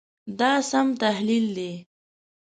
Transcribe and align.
دا 0.39 0.51
سم 0.69 0.87
تحلیل 1.01 1.45
دی. 1.57 1.73